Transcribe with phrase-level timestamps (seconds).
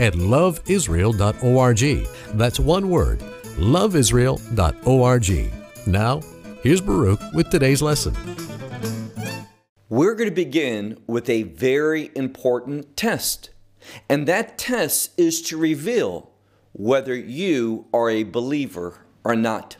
[0.00, 2.08] at loveisrael.org.
[2.34, 3.20] That's one word,
[3.58, 5.52] loveisrael.org.
[5.86, 6.20] Now,
[6.62, 8.16] here's Baruch with today's lesson.
[9.90, 13.50] We're going to begin with a very important test,
[14.08, 16.30] and that test is to reveal
[16.72, 19.76] whether you are a believer or not.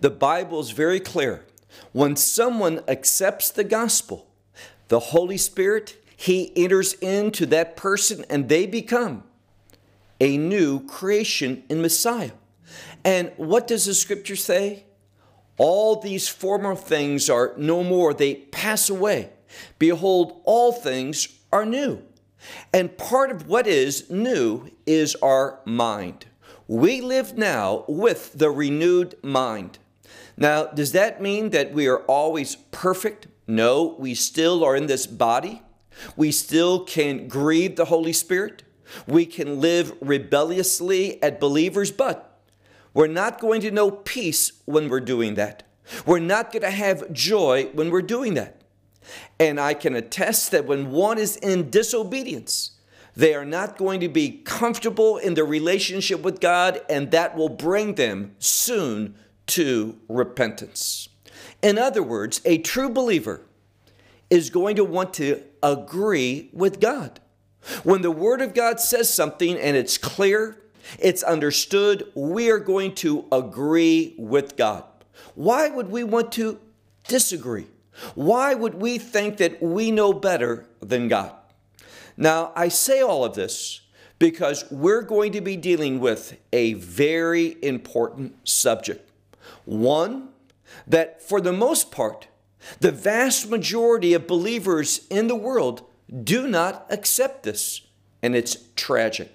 [0.00, 1.44] The Bible is very clear.
[1.92, 4.30] When someone accepts the gospel,
[4.88, 9.24] the Holy Spirit, He enters into that person and they become
[10.20, 12.32] a new creation in Messiah.
[13.04, 14.84] And what does the scripture say?
[15.56, 19.30] All these former things are no more, they pass away.
[19.78, 22.02] Behold, all things are new.
[22.72, 26.26] And part of what is new is our mind.
[26.66, 29.78] We live now with the renewed mind.
[30.36, 33.26] Now, does that mean that we are always perfect?
[33.46, 35.62] No, we still are in this body.
[36.16, 38.62] We still can grieve the Holy Spirit.
[39.06, 42.40] We can live rebelliously at believers, but
[42.92, 45.62] we're not going to know peace when we're doing that.
[46.06, 48.62] We're not going to have joy when we're doing that.
[49.38, 52.72] And I can attest that when one is in disobedience,
[53.16, 57.48] they are not going to be comfortable in their relationship with God, and that will
[57.48, 59.14] bring them soon
[59.48, 61.08] to repentance.
[61.62, 63.42] In other words, a true believer
[64.30, 67.20] is going to want to agree with God.
[67.82, 70.56] When the Word of God says something and it's clear,
[70.98, 74.84] it's understood, we are going to agree with God.
[75.34, 76.58] Why would we want to
[77.06, 77.66] disagree?
[78.14, 81.32] Why would we think that we know better than God?
[82.16, 83.82] Now, I say all of this
[84.18, 89.10] because we're going to be dealing with a very important subject.
[89.64, 90.28] One,
[90.86, 92.28] that for the most part,
[92.80, 95.82] the vast majority of believers in the world
[96.24, 97.82] do not accept this.
[98.22, 99.32] And it's tragic.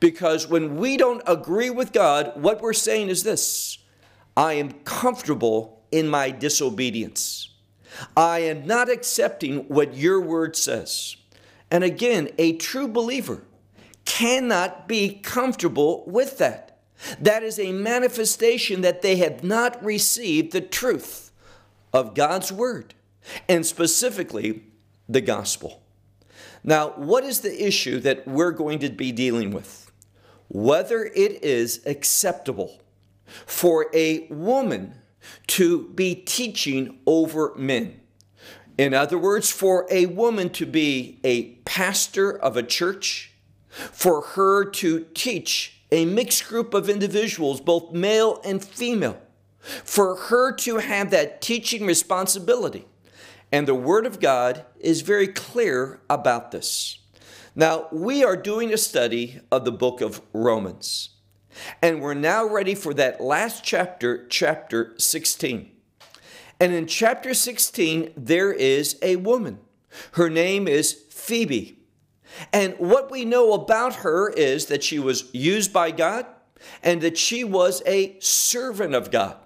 [0.00, 3.78] Because when we don't agree with God, what we're saying is this
[4.36, 7.54] I am comfortable in my disobedience.
[8.16, 11.16] I am not accepting what your word says.
[11.70, 13.42] And again, a true believer
[14.04, 16.78] cannot be comfortable with that.
[17.20, 21.30] That is a manifestation that they have not received the truth
[21.92, 22.94] of God's word,
[23.48, 24.64] and specifically
[25.08, 25.82] the gospel.
[26.68, 29.92] Now, what is the issue that we're going to be dealing with?
[30.48, 32.82] Whether it is acceptable
[33.24, 34.96] for a woman
[35.46, 38.00] to be teaching over men.
[38.76, 43.32] In other words, for a woman to be a pastor of a church,
[43.68, 49.20] for her to teach a mixed group of individuals, both male and female,
[49.60, 52.86] for her to have that teaching responsibility.
[53.52, 56.98] And the Word of God is very clear about this.
[57.54, 61.10] Now, we are doing a study of the book of Romans,
[61.80, 65.70] and we're now ready for that last chapter, chapter 16.
[66.60, 69.58] And in chapter 16, there is a woman.
[70.12, 71.78] Her name is Phoebe.
[72.52, 76.26] And what we know about her is that she was used by God
[76.82, 79.36] and that she was a servant of God.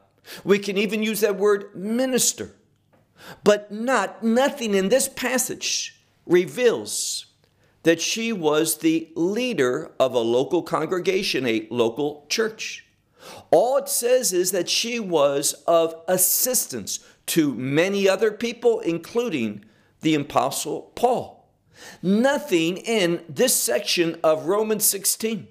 [0.45, 2.55] We can even use that word minister.
[3.45, 7.27] But not nothing in this passage reveals
[7.83, 12.87] that she was the leader of a local congregation, a local church.
[13.51, 19.65] All it says is that she was of assistance to many other people, including
[20.01, 21.49] the Apostle Paul.
[22.03, 25.49] Nothing in this section of Romans 16,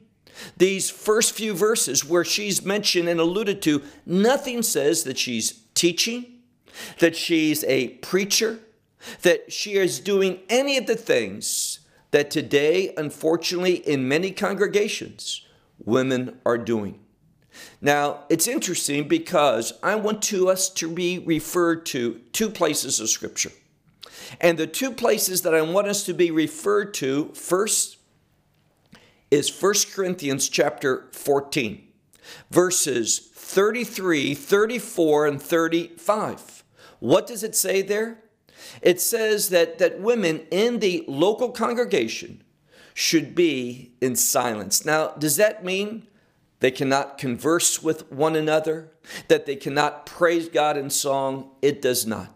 [0.58, 6.39] these first few verses where she's mentioned and alluded to, nothing says that she's teaching,
[7.00, 8.60] that she's a preacher,
[9.22, 11.80] that she is doing any of the things
[12.12, 15.46] that today, unfortunately, in many congregations,
[15.84, 17.00] women are doing.
[17.82, 23.10] Now, it's interesting because I want to us to be referred to two places of
[23.10, 23.52] scripture.
[24.40, 27.98] And the two places that I want us to be referred to first
[29.32, 31.88] is 1 Corinthians chapter 14,
[32.52, 36.59] verses 33, 34, and 35.
[37.00, 38.20] What does it say there?
[38.82, 42.44] It says that, that women in the local congregation
[42.94, 44.86] should be in silence.
[44.86, 46.08] Now, does that mean
[46.60, 48.92] they cannot converse with one another,
[49.28, 51.52] that they cannot praise God in song.
[51.62, 52.36] It does not.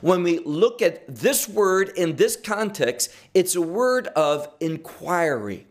[0.00, 5.66] When we look at this word in this context, it's a word of inquiry.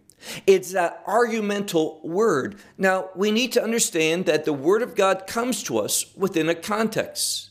[0.45, 2.55] It's that argumental word.
[2.77, 6.55] Now, we need to understand that the word of God comes to us within a
[6.55, 7.49] context.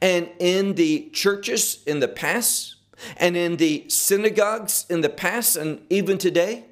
[0.00, 2.76] And in the churches in the past,
[3.16, 6.64] and in the synagogues in the past, and even today,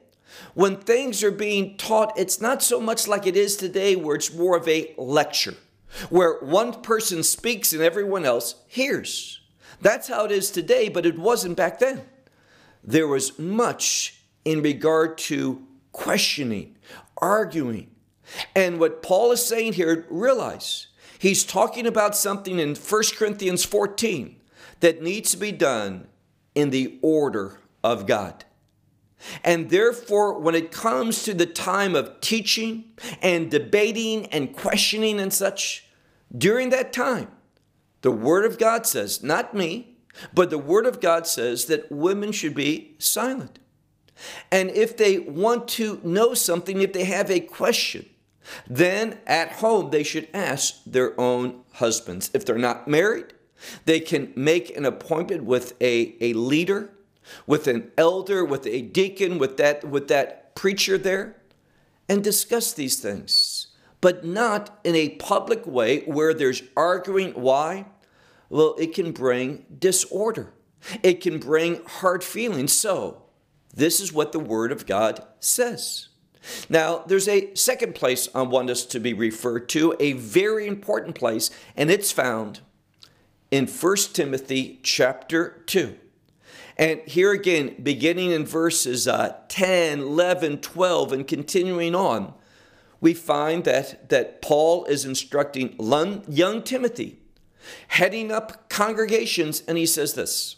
[0.55, 4.33] when things are being taught, it's not so much like it is today, where it's
[4.33, 5.55] more of a lecture,
[6.11, 9.41] where one person speaks and everyone else hears.
[9.81, 12.03] That's how it is today, but it wasn't back then.
[12.85, 16.77] There was much in regard to questioning,
[17.19, 17.91] arguing.
[18.55, 20.89] And what Paul is saying here, realize
[21.23, 24.41] he's talking about something in 1 Corinthians 14
[24.81, 26.09] that needs to be done
[26.53, 28.45] in the order of God.
[29.45, 32.87] And therefore, when it comes to the time of teaching
[33.23, 35.87] and debating and questioning and such,
[36.37, 37.29] during that time,
[38.01, 39.97] the Word of God says, not me,
[40.35, 43.61] but the Word of God says that women should be silent.
[44.51, 48.07] And if they want to know something, if they have a question,
[48.69, 52.31] then at home they should ask their own husbands.
[52.35, 53.33] If they're not married,
[53.85, 56.91] they can make an appointment with a, a leader
[57.47, 61.37] with an elder, with a deacon, with that, with that preacher there,
[62.09, 63.69] and discuss these things,
[64.00, 67.33] but not in a public way where there's arguing.
[67.33, 67.87] Why?
[68.49, 70.53] Well, it can bring disorder,
[71.03, 72.73] it can bring hard feelings.
[72.73, 73.23] So,
[73.75, 76.09] this is what the Word of God says.
[76.69, 81.15] Now, there's a second place I want us to be referred to, a very important
[81.15, 82.61] place, and it's found
[83.50, 85.97] in 1 Timothy chapter 2.
[86.77, 92.33] And here again, beginning in verses uh, 10, 11, 12, and continuing on,
[93.00, 97.19] we find that, that Paul is instructing young Timothy,
[97.89, 100.56] heading up congregations, and he says this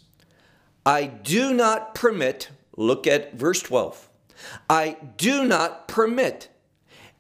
[0.87, 4.09] I do not permit, look at verse 12,
[4.69, 6.49] I do not permit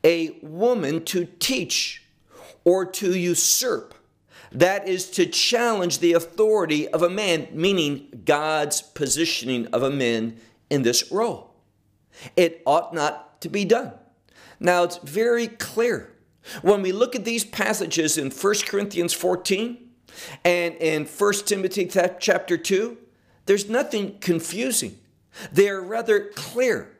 [0.03, 2.03] a woman to teach
[2.65, 3.95] or to usurp
[4.55, 10.37] that is to challenge the authority of a man, meaning God's positioning of a man
[10.71, 11.55] in this role.
[12.37, 13.93] It ought not to be done.
[14.61, 16.13] Now, it's very clear.
[16.63, 19.77] When we look at these passages in 1 Corinthians 14
[20.45, 21.91] and in 1 Timothy
[22.21, 22.97] chapter 2,
[23.47, 24.99] there's nothing confusing.
[25.51, 26.94] They are rather clear.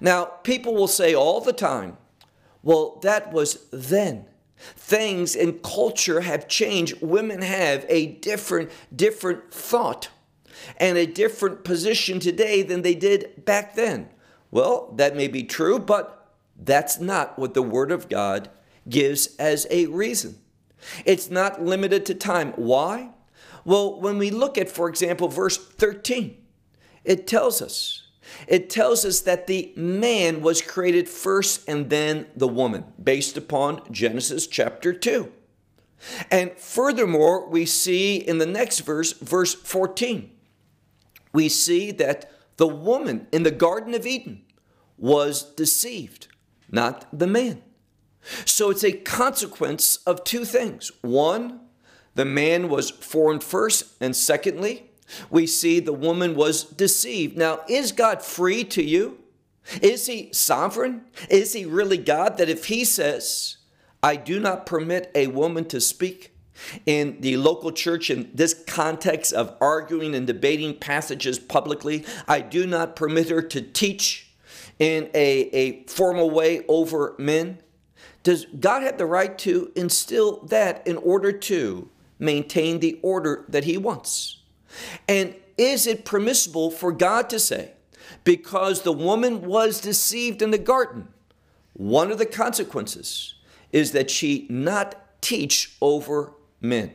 [0.00, 1.96] Now, people will say all the time,
[2.62, 4.26] well, that was then.
[4.76, 7.00] Things in culture have changed.
[7.00, 10.10] Women have a different, different thought
[10.76, 14.10] and a different position today than they did back then.
[14.50, 18.50] Well, that may be true, but that's not what the Word of God
[18.88, 20.36] gives as a reason.
[21.04, 22.52] It's not limited to time.
[22.56, 23.10] Why?
[23.64, 26.36] Well, when we look at, for example, verse 13,
[27.04, 28.06] it tells us
[28.46, 33.82] it tells us that the man was created first and then the woman, based upon
[33.92, 35.32] Genesis chapter 2.
[36.30, 40.30] And furthermore, we see in the next verse, verse 14,
[41.32, 44.42] we see that the woman in the Garden of Eden
[44.96, 46.28] was deceived,
[46.70, 47.62] not the man.
[48.44, 50.90] So it's a consequence of two things.
[51.00, 51.60] One,
[52.14, 54.89] the man was formed first, and secondly,
[55.30, 57.36] we see the woman was deceived.
[57.36, 59.18] Now, is God free to you?
[59.82, 61.02] Is he sovereign?
[61.28, 63.58] Is he really God that if he says,
[64.02, 66.34] I do not permit a woman to speak
[66.86, 72.66] in the local church in this context of arguing and debating passages publicly, I do
[72.66, 74.30] not permit her to teach
[74.80, 77.58] in a, a formal way over men?
[78.22, 81.88] Does God have the right to instill that in order to
[82.18, 84.39] maintain the order that he wants?
[85.08, 87.72] And is it permissible for God to say,
[88.24, 91.08] because the woman was deceived in the garden,
[91.74, 93.34] one of the consequences
[93.72, 96.92] is that she not teach over men?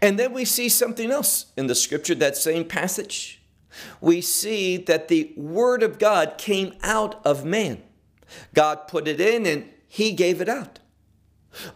[0.00, 3.40] And then we see something else in the scripture, that same passage.
[4.00, 7.82] We see that the word of God came out of man.
[8.54, 10.78] God put it in and he gave it out.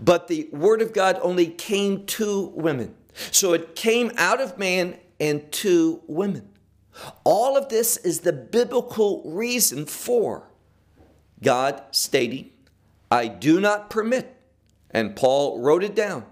[0.00, 2.94] But the word of God only came to women.
[3.30, 6.48] So it came out of man and to women.
[7.24, 10.48] All of this is the biblical reason for
[11.42, 12.50] God stating,
[13.10, 14.34] I do not permit,
[14.90, 16.24] and Paul wrote it down,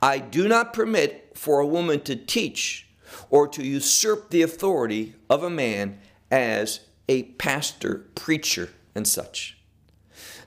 [0.00, 2.88] I do not permit for a woman to teach
[3.30, 5.98] or to usurp the authority of a man
[6.30, 9.58] as a pastor, preacher, and such.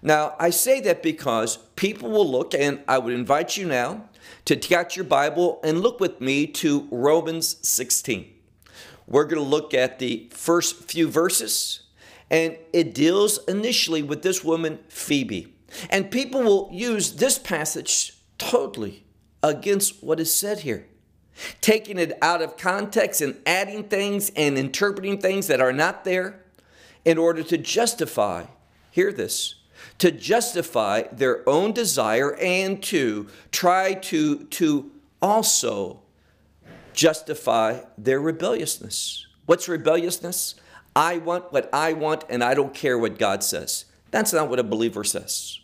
[0.02, 4.10] Now, I say that because people will look, and I would invite you now
[4.46, 8.34] to out your Bible and look with me to Romans 16.
[9.08, 11.82] We're going to look at the first few verses,
[12.30, 15.54] and it deals initially with this woman, Phoebe.
[15.90, 19.04] And people will use this passage totally
[19.42, 20.88] against what is said here,
[21.62, 26.44] taking it out of context and adding things and interpreting things that are not there
[27.06, 28.46] in order to justify,
[28.92, 29.56] hear this,
[30.00, 36.02] to justify their own desire and to try to, to also
[36.94, 39.26] justify their rebelliousness.
[39.46, 40.56] What's rebelliousness?
[40.96, 43.86] I want what I want and I don't care what God says.
[44.12, 45.60] That's not what a believer says.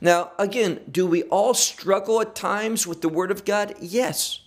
[0.00, 3.74] Now, again, do we all struggle at times with the Word of God?
[3.80, 4.40] Yes.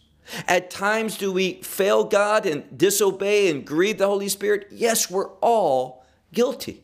[0.48, 4.68] At times, do we fail God and disobey and grieve the Holy Spirit?
[4.72, 6.84] Yes, we're all guilty.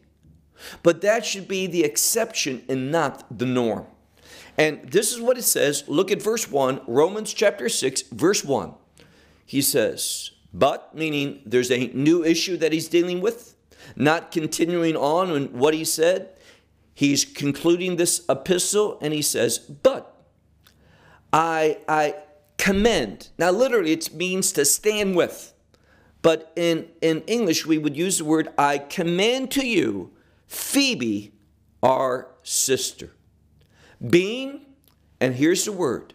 [0.81, 3.85] But that should be the exception and not the norm.
[4.57, 5.83] And this is what it says.
[5.87, 8.73] Look at verse 1, Romans chapter 6, verse 1.
[9.45, 13.55] He says, But, meaning there's a new issue that he's dealing with,
[13.95, 16.29] not continuing on in what he said.
[16.93, 20.15] He's concluding this epistle and he says, But
[21.31, 22.15] I, I
[22.57, 23.29] commend.
[23.39, 25.53] Now, literally, it means to stand with.
[26.21, 30.11] But in, in English, we would use the word, I commend to you
[30.53, 31.33] Phoebe,
[31.81, 33.11] our sister.
[34.07, 34.61] Being,
[35.19, 36.13] and here's the word,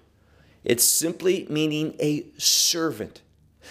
[0.64, 3.23] it's simply meaning a servant,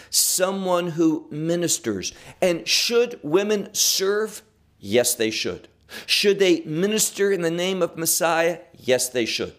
[0.09, 2.13] someone who ministers.
[2.41, 4.41] And should women serve?
[4.79, 5.69] Yes, they should.
[6.05, 8.59] Should they minister in the name of Messiah?
[8.77, 9.55] Yes, they should.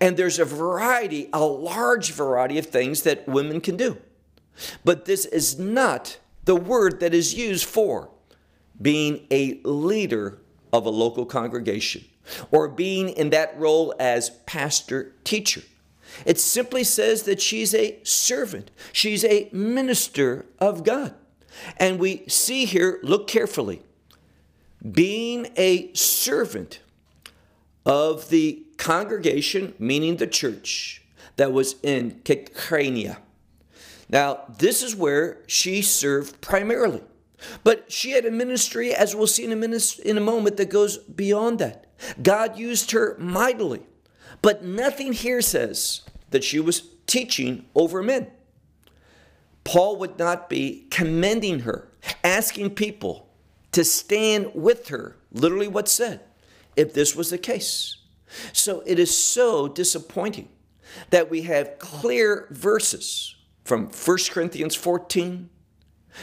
[0.00, 3.98] And there's a variety, a large variety of things that women can do.
[4.84, 8.10] But this is not the word that is used for
[8.80, 10.38] being a leader
[10.72, 12.04] of a local congregation
[12.50, 15.62] or being in that role as pastor teacher.
[16.24, 21.14] It simply says that she's a servant, she's a minister of God.
[21.76, 23.82] And we see here, look carefully,
[24.90, 26.80] being a servant
[27.84, 31.02] of the congregation, meaning the church
[31.36, 33.16] that was in Cenchreae.
[34.08, 37.02] Now, this is where she served primarily.
[37.64, 40.70] But she had a ministry, as we'll see in a, minute, in a moment, that
[40.70, 41.86] goes beyond that.
[42.22, 43.82] God used her mightily.
[44.42, 48.28] But nothing here says that she was teaching over men.
[49.64, 51.92] Paul would not be commending her,
[52.24, 53.28] asking people
[53.72, 56.20] to stand with her, literally what said,
[56.76, 57.96] if this was the case.
[58.52, 60.48] So it is so disappointing
[61.10, 65.50] that we have clear verses from 1 Corinthians 14,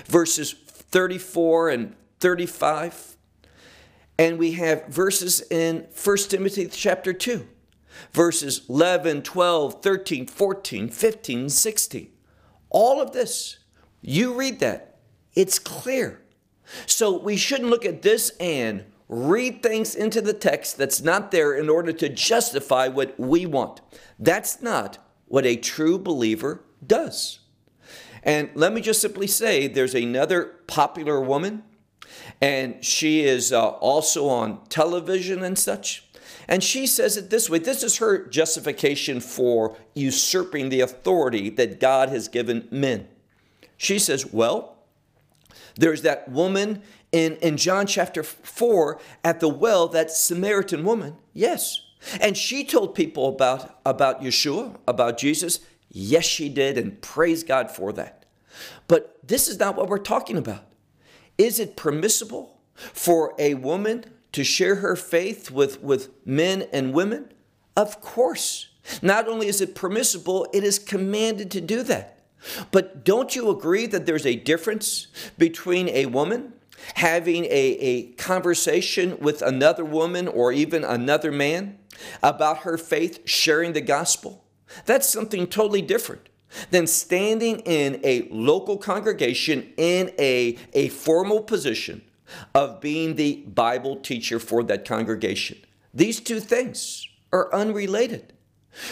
[0.05, 0.55] verses
[0.95, 3.17] 34 and 35.
[4.17, 7.45] And we have verses in 1 Timothy chapter 2,
[8.13, 12.09] verses 11, 12, 13, 14, 15, 16.
[12.69, 13.57] All of this,
[14.01, 14.99] you read that,
[15.33, 16.21] it's clear.
[16.85, 21.53] So we shouldn't look at this and read things into the text that's not there
[21.53, 23.81] in order to justify what we want.
[24.17, 27.39] That's not what a true believer does.
[28.25, 31.63] And let me just simply say there's another popular woman,
[32.41, 36.03] and she is uh, also on television and such.
[36.47, 41.79] And she says it this way this is her justification for usurping the authority that
[41.79, 43.07] God has given men.
[43.77, 44.77] She says, Well,
[45.75, 51.15] there's that woman in, in John chapter 4 at the well, that Samaritan woman.
[51.33, 51.81] Yes.
[52.21, 55.59] And she told people about, about Yeshua, about Jesus.
[55.97, 58.25] Yes, she did, and praise God for that.
[58.89, 60.65] But this is not what we're talking about.
[61.37, 67.31] Is it permissible for a woman to share her faith with, with men and women?
[67.77, 68.67] Of course.
[69.01, 72.19] Not only is it permissible, it is commanded to do that.
[72.71, 76.51] But don't you agree that there's a difference between a woman
[76.95, 81.79] having a, a conversation with another woman or even another man
[82.21, 84.44] about her faith, sharing the gospel?
[84.85, 86.29] That's something totally different
[86.71, 92.01] than standing in a local congregation in a, a formal position
[92.53, 95.57] of being the Bible teacher for that congregation.
[95.93, 98.33] These two things are unrelated.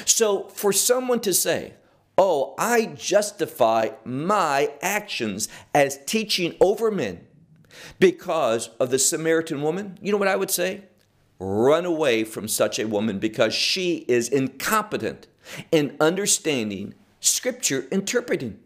[0.05, 1.73] So for someone to say,
[2.15, 7.25] Oh, I justify my actions as teaching over men
[7.99, 10.83] because of the Samaritan woman, you know what I would say?
[11.39, 15.25] Run away from such a woman because she is incompetent
[15.71, 18.59] in understanding scripture interpreting.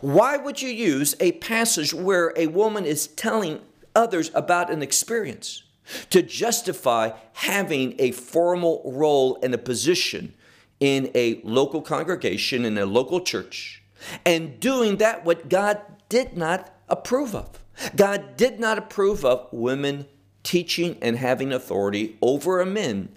[0.00, 3.60] Why would you use a passage where a woman is telling
[3.94, 5.62] others about an experience?
[6.10, 10.34] to justify having a formal role and a position
[10.80, 13.82] in a local congregation, in a local church,
[14.24, 17.62] and doing that what God did not approve of.
[17.96, 20.06] God did not approve of women
[20.42, 23.08] teaching and having authority over men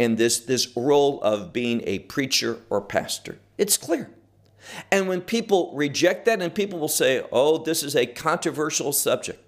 [0.00, 3.38] in this, this role of being a preacher or pastor.
[3.58, 4.10] It's clear.
[4.90, 9.44] And when people reject that, and people will say, oh, this is a controversial subject.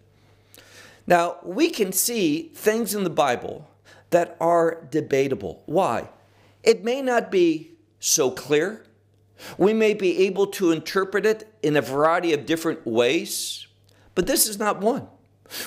[1.07, 3.67] Now, we can see things in the Bible
[4.11, 5.63] that are debatable.
[5.65, 6.11] Why?
[6.63, 8.85] It may not be so clear.
[9.57, 13.67] We may be able to interpret it in a variety of different ways,
[14.15, 15.09] but this is not one.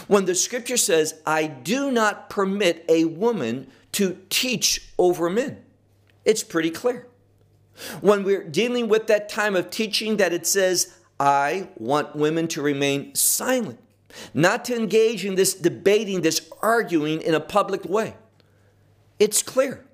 [0.07, 5.63] When the scripture says, I do not permit a woman to teach over men,
[6.25, 7.07] it's pretty clear.
[8.01, 12.61] When we're dealing with that time of teaching, that it says, I want women to
[12.61, 13.79] remain silent,
[14.33, 18.15] not to engage in this debating, this arguing in a public way.
[19.17, 19.85] It's clear.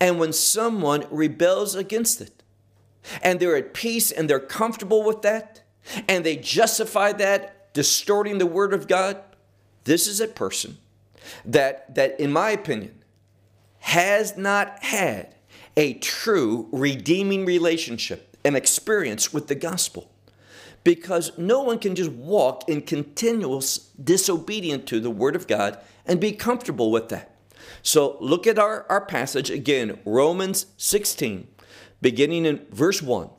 [0.00, 2.42] And when someone rebels against it,
[3.22, 5.62] and they're at peace and they're comfortable with that,
[6.08, 9.22] and they justify that, distorting the word of God,
[9.84, 10.78] this is a person
[11.44, 13.01] that, that in my opinion,
[13.82, 15.34] has not had
[15.76, 20.10] a true redeeming relationship and experience with the gospel.
[20.84, 26.20] Because no one can just walk in continuous disobedience to the word of God and
[26.20, 27.34] be comfortable with that.
[27.82, 31.48] So look at our, our passage again, Romans 16,
[32.00, 33.30] beginning in verse 1.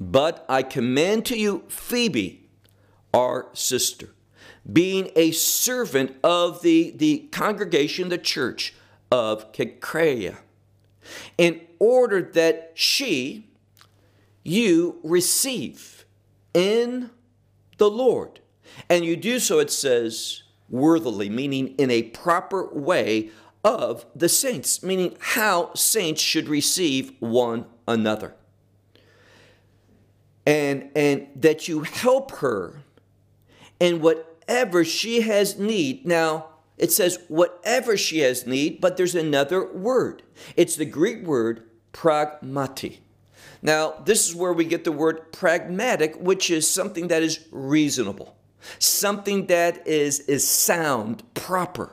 [0.00, 2.48] But I commend to you Phoebe,
[3.12, 4.14] our sister,
[4.70, 8.74] being a servant of the, the congregation, the church
[9.10, 10.36] of Cenchreae
[11.38, 13.48] in order that she,
[14.42, 16.04] you receive
[16.54, 17.10] in
[17.78, 18.40] the Lord.
[18.88, 23.30] And you do so, it says, worthily, meaning in a proper way
[23.64, 28.34] of the saints, meaning how saints should receive one another.
[30.46, 32.82] And, and that you help her
[33.78, 36.06] in whatever she has need.
[36.06, 36.49] Now,
[36.80, 40.22] it says whatever she has need, but there's another word.
[40.56, 41.62] It's the Greek word
[41.92, 42.98] pragmati.
[43.60, 48.34] Now, this is where we get the word pragmatic, which is something that is reasonable,
[48.78, 51.92] something that is, is sound, proper.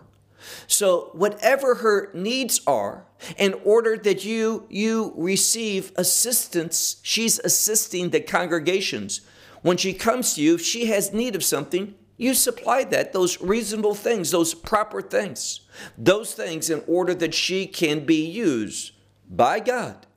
[0.68, 3.06] So, whatever her needs are,
[3.38, 9.20] in order that you, you receive assistance, she's assisting the congregations.
[9.62, 13.40] When she comes to you, if she has need of something, you supply that, those
[13.40, 15.62] reasonable things, those proper things,
[15.98, 18.92] those things in order that she can be used
[19.30, 20.08] by God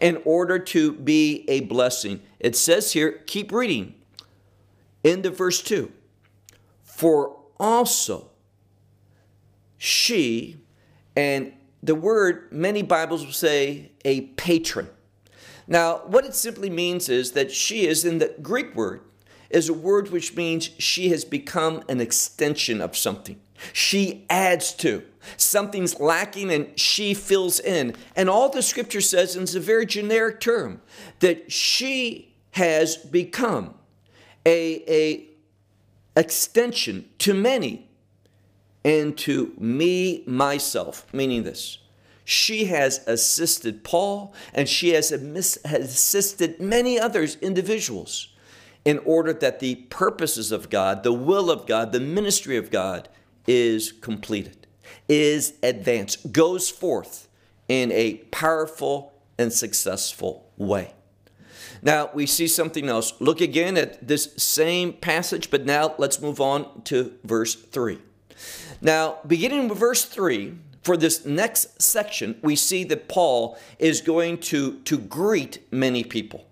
[0.00, 2.20] in order to be a blessing.
[2.38, 3.94] It says here, keep reading
[5.02, 5.90] in the verse 2
[6.84, 8.30] For also
[9.76, 10.58] she,
[11.16, 14.88] and the word, many Bibles will say a patron.
[15.66, 19.02] Now, what it simply means is that she is in the Greek word
[19.50, 23.40] is a word which means she has become an extension of something.
[23.72, 25.04] She adds to.
[25.36, 27.94] Something's lacking and she fills in.
[28.14, 30.80] And all the scripture says, and it's a very generic term,
[31.20, 33.74] that she has become
[34.46, 35.28] a, a
[36.18, 37.88] extension to many
[38.84, 41.78] and to me, myself, meaning this.
[42.24, 48.28] She has assisted Paul and she has assisted many others, individuals
[48.88, 53.06] in order that the purposes of God, the will of God, the ministry of God
[53.46, 54.66] is completed,
[55.10, 57.28] is advanced, goes forth
[57.68, 60.94] in a powerful and successful way.
[61.82, 63.12] Now we see something else.
[63.20, 67.98] Look again at this same passage, but now let's move on to verse 3.
[68.80, 74.38] Now, beginning with verse 3, for this next section, we see that Paul is going
[74.38, 76.47] to, to greet many people.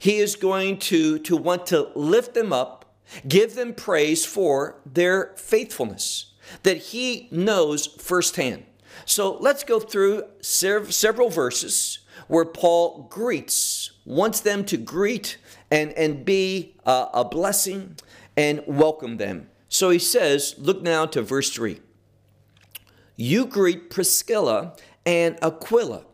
[0.00, 2.96] He is going to, to want to lift them up,
[3.28, 6.32] give them praise for their faithfulness
[6.62, 8.64] that he knows firsthand.
[9.04, 15.36] So let's go through several verses where Paul greets, wants them to greet
[15.70, 17.96] and, and be a, a blessing
[18.38, 19.50] and welcome them.
[19.68, 21.78] So he says, look now to verse 3.
[23.16, 26.06] You greet Priscilla and Aquila,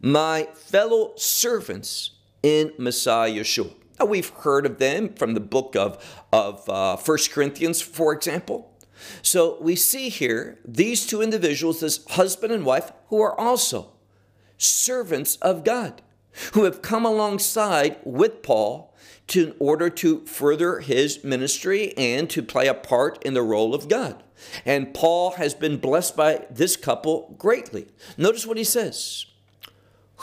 [0.00, 2.13] my fellow servants
[2.44, 3.72] in Messiah Yeshua.
[3.98, 8.70] Now, we've heard of them from the book of, of uh, 1 Corinthians, for example.
[9.22, 13.92] So we see here these two individuals, this husband and wife, who are also
[14.58, 16.02] servants of God.
[16.52, 18.94] who have come alongside with Paul
[19.28, 23.74] to, in order to further his ministry and to play a part in the role
[23.74, 24.22] of God.
[24.64, 27.86] And Paul has been blessed by this couple greatly.
[28.16, 29.26] Notice what he says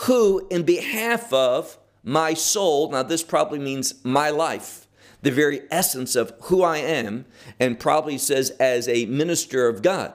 [0.06, 4.88] who, in behalf of my soul, now this probably means my life,
[5.22, 7.26] the very essence of who I am,
[7.60, 10.14] and probably says as a minister of God,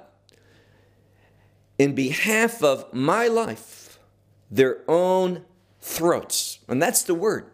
[1.79, 3.99] in behalf of my life,
[4.51, 5.45] their own
[5.81, 7.51] throats, and that's the word,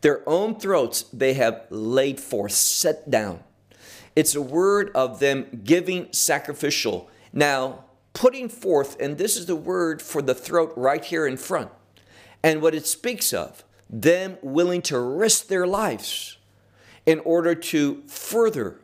[0.00, 3.42] their own throats they have laid forth, set down.
[4.14, 7.08] It's a word of them giving sacrificial.
[7.32, 11.70] Now, putting forth, and this is the word for the throat right here in front.
[12.42, 16.36] And what it speaks of, them willing to risk their lives
[17.06, 18.80] in order to further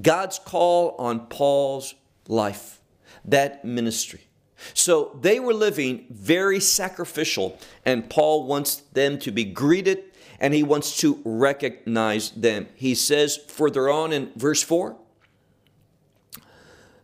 [0.00, 1.94] God's call on Paul's
[2.28, 2.80] life,
[3.24, 4.20] that ministry.
[4.72, 10.04] So they were living very sacrificial, and Paul wants them to be greeted
[10.38, 12.68] and he wants to recognize them.
[12.74, 14.96] He says further on in verse 4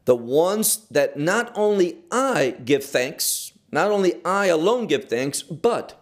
[0.05, 3.42] the ones that not only I give thanks,
[3.73, 5.99] not only I alone give thanks, but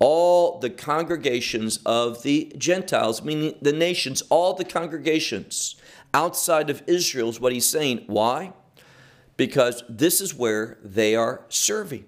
[0.00, 5.76] all the congregations of the Gentiles, meaning the nations, all the congregations
[6.12, 8.02] outside of Israel is what he's saying.
[8.08, 8.52] Why?
[9.36, 12.06] Because this is where they are serving.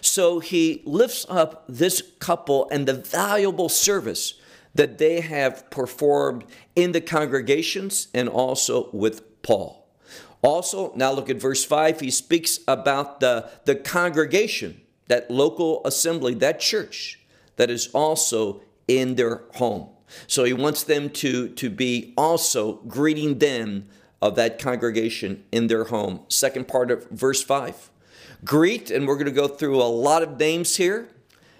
[0.00, 4.34] So he lifts up this couple and the valuable service
[4.74, 9.81] that they have performed in the congregations and also with Paul.
[10.42, 12.00] Also, now look at verse 5.
[12.00, 17.20] He speaks about the, the congregation, that local assembly, that church
[17.56, 19.88] that is also in their home.
[20.26, 23.88] So he wants them to, to be also greeting them
[24.20, 26.20] of that congregation in their home.
[26.28, 27.90] Second part of verse 5.
[28.44, 31.08] Greet, and we're going to go through a lot of names here.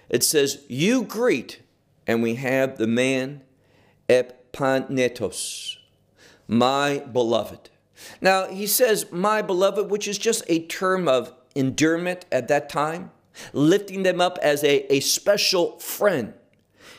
[0.09, 1.61] It says, You greet,
[2.05, 3.41] and we have the man
[4.09, 5.77] Epanetos,
[6.47, 7.69] my beloved.
[8.21, 13.11] Now, he says, my beloved, which is just a term of endearment at that time,
[13.51, 16.33] lifting them up as a, a special friend.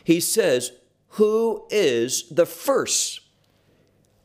[0.03, 0.73] He says,
[1.11, 3.21] who is the first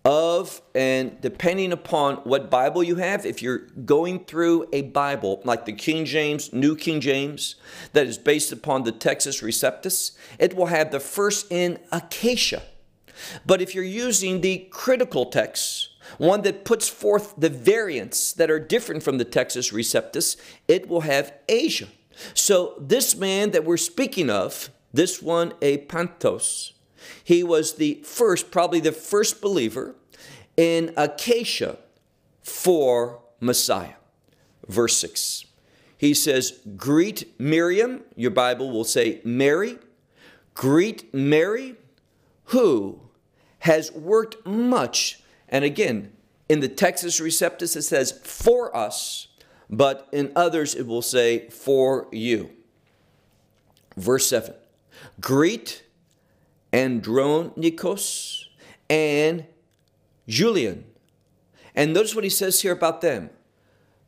[0.06, 5.66] of, and depending upon what Bible you have, if you're going through a Bible like
[5.66, 7.56] the King James, New King James,
[7.94, 12.64] that is based upon the Textus Receptus, it will have the first in Achaia.
[13.46, 18.60] But if you're using the critical text, one that puts forth the variants that are
[18.60, 21.88] different from the Textus Receptus, it will have Asia.
[22.34, 26.74] So this man that we're speaking of, this one, Epanetos,
[27.24, 29.96] he was the first, probably the first believer
[30.58, 31.78] in Achaia
[32.42, 33.94] for Messiah.
[34.68, 35.46] Verse 6.
[35.98, 39.78] He says, Greet Miriam, your Bible will say Mary.
[40.54, 41.76] Greet Mary,
[42.46, 43.02] who
[43.60, 46.14] has worked much and again,
[46.48, 49.28] in the Textus Receptus, it says for us,
[49.70, 52.50] but in others, it will say for you.
[53.96, 54.54] Verse 7
[55.20, 55.84] Greet
[56.74, 58.46] Andronikos
[58.90, 59.46] and
[60.28, 60.86] Julian.
[61.76, 63.30] And notice what he says here about them.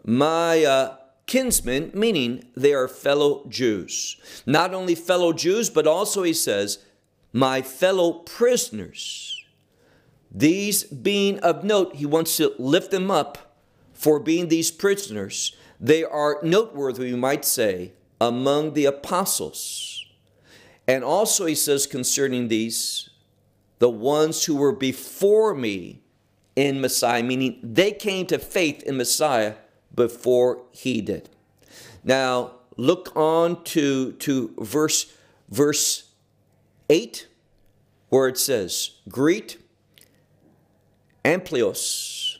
[0.04, 4.17] My uh, kinsmen, meaning they are fellow Jews.
[4.45, 6.80] Not only fellow Jews, but also he says,
[7.32, 9.40] my fellow prisoners
[10.32, 13.58] these being of note, he wants to lift them up
[13.94, 15.56] for being these prisoners.
[15.80, 20.06] They are noteworthy, we might say, among the apostles.
[20.88, 23.10] And also, he says concerning these,
[23.80, 26.02] the ones who were before me
[26.56, 29.56] in Messiah, meaning they came to faith in Messiah
[29.94, 31.30] before he did.
[32.04, 35.12] Now, look on to, to verse,
[35.50, 36.12] verse
[36.89, 37.28] 8,
[38.10, 39.58] where it says, Greet
[41.23, 42.39] Amplios,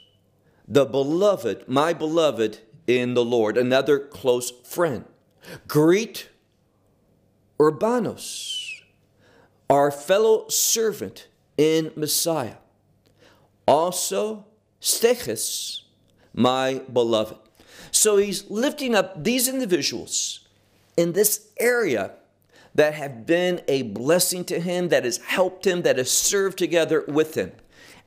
[0.68, 5.06] the beloved, my beloved in the Lord, another close friend.
[5.68, 6.30] Greet
[7.60, 8.82] Urbanos,
[9.70, 12.56] our fellow servant in Messiah.
[13.68, 14.46] Also,
[14.82, 15.84] Stechus,
[16.34, 17.38] my beloved.
[17.92, 20.48] So he's lifting up these individuals
[20.98, 22.12] in this area
[22.74, 27.04] that have been a blessing to him, that has helped him, that has served together
[27.08, 27.52] with him.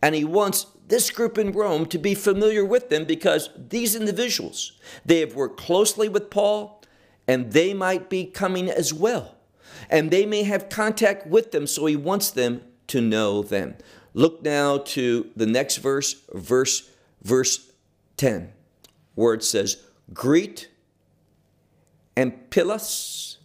[0.05, 4.73] And he wants this group in Rome to be familiar with them because these individuals,
[5.03, 6.83] they have worked closely with Paul
[7.27, 9.37] and they might be coming as well.
[9.89, 13.77] And they may have contact with them, so he wants them to know them.
[14.13, 16.91] Look now to the next verse, verse
[17.23, 17.71] verse
[18.19, 18.53] 10,
[19.15, 19.79] where it says,
[20.13, 20.69] "Greet
[22.15, 23.39] Amplias,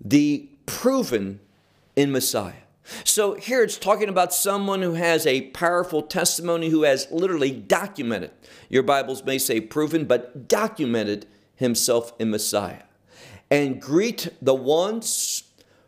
[0.00, 1.40] the proven
[1.96, 2.65] in Messiah.
[3.04, 8.30] So here it's talking about someone who has a powerful testimony, who has literally documented,
[8.68, 12.82] your Bibles may say proven, but documented himself in Messiah.
[13.50, 15.44] And greet the ones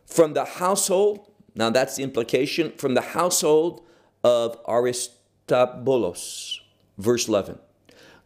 [0.07, 3.83] from the household, now that's the implication, from the household
[4.25, 6.61] of Aristobulus.
[6.97, 7.59] Verse 11.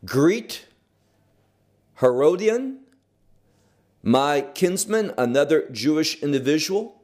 [0.05, 0.67] Greet
[2.01, 2.81] Herodion,
[4.03, 7.02] my kinsman, another Jewish individual,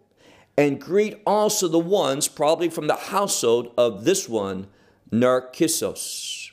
[0.59, 4.67] and greet also the ones probably from the household of this one,
[5.13, 6.51] Narcissus,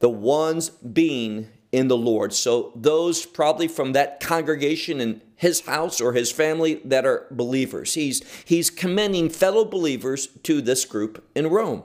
[0.00, 2.34] the ones being in the Lord.
[2.34, 7.94] So those probably from that congregation in his house or his family that are believers.
[7.94, 11.84] He's he's commending fellow believers to this group in Rome.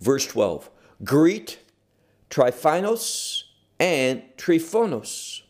[0.00, 0.68] Verse 12.
[1.04, 1.60] Greet
[2.28, 3.44] Tryphaenos
[3.78, 5.42] and Tryphonos,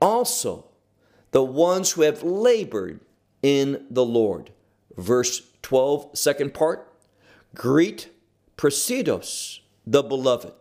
[0.00, 0.66] also
[1.30, 2.98] the ones who have labored
[3.40, 4.50] in the Lord.
[4.96, 6.92] Verse 12, second part.
[7.54, 8.08] Greet
[8.56, 10.52] Presidos, the beloved,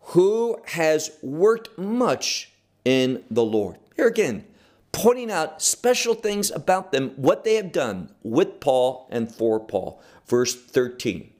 [0.00, 2.52] who has worked much
[2.84, 3.78] in the Lord.
[3.96, 4.44] Here again,
[4.92, 10.02] pointing out special things about them, what they have done with Paul and for Paul.
[10.26, 11.30] Verse 13.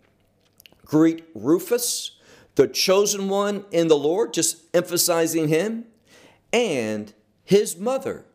[0.85, 2.19] Greet Rufus,
[2.55, 5.87] the chosen one in the Lord, just emphasizing him,
[6.53, 8.27] and his mother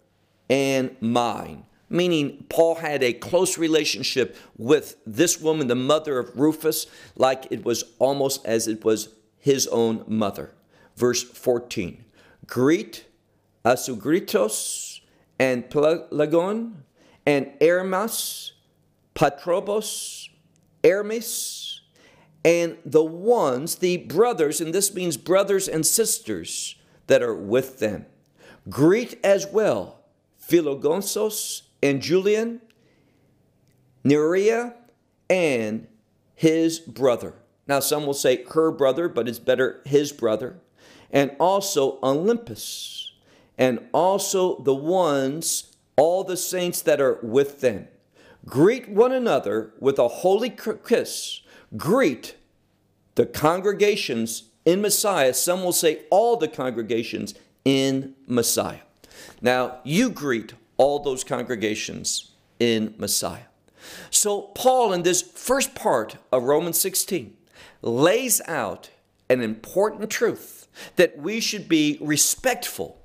[0.49, 1.66] and mine.
[1.89, 7.63] Meaning, Paul had a close relationship with this woman, the mother of Rufus, like it
[7.63, 10.53] was almost as it was his own mother.
[10.95, 12.03] Verse 14
[12.45, 13.05] Greet
[13.63, 15.01] Asugritos
[15.39, 16.73] and Pelagon
[17.25, 18.53] and Hermas,
[19.15, 20.29] Patrobos,
[20.83, 21.81] Hermes,
[22.43, 26.75] and the ones, the brothers, and this means brothers and sisters
[27.07, 28.05] that are with them.
[28.69, 29.97] Greet as well
[30.41, 32.61] Philogonsos and Julian,
[34.03, 34.73] Nerea,
[35.29, 35.87] and
[36.35, 37.33] his brother.
[37.67, 40.59] Now, some will say her brother, but it's better his brother.
[41.11, 43.13] And also Olympus,
[43.57, 47.87] and also the ones, all the saints that are with them.
[48.45, 51.41] Greet one another with a holy kiss.
[51.75, 52.35] Greet
[53.15, 55.33] the congregations in Messiah.
[55.33, 57.33] Some will say all the congregations
[57.65, 58.79] in Messiah.
[59.41, 63.47] Now, you greet all those congregations in Messiah.
[64.09, 67.35] So, Paul, in this first part of Romans 16,
[67.81, 68.89] lays out
[69.29, 73.01] an important truth that we should be respectful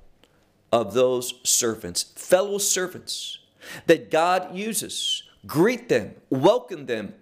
[0.71, 3.39] of those servants, fellow servants
[3.85, 5.23] that God uses.
[5.45, 7.13] Greet them, welcome them,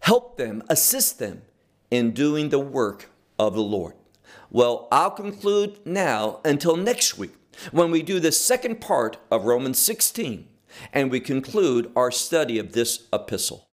[0.00, 1.42] help them, assist them
[1.90, 3.94] in doing the work of the Lord.
[4.50, 7.32] Well, I'll conclude now until next week
[7.70, 10.48] when we do the second part of Romans 16
[10.92, 13.68] and we conclude our study of this epistle.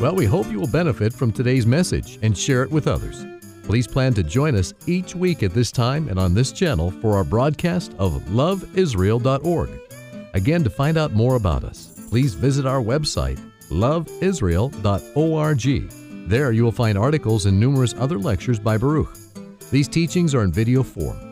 [0.00, 3.24] Well, we hope you will benefit from today's message and share it with others.
[3.64, 7.14] Please plan to join us each week at this time and on this channel for
[7.14, 9.70] our broadcast of loveisrael.org.
[10.34, 13.38] Again, to find out more about us, please visit our website,
[13.70, 16.28] loveisrael.org.
[16.28, 19.16] There you will find articles and numerous other lectures by Baruch.
[19.70, 21.31] These teachings are in video form